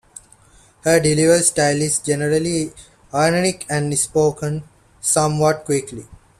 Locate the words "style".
1.43-1.79